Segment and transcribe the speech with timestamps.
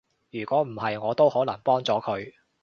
[0.31, 2.33] 如果唔係，我都可能幫咗佢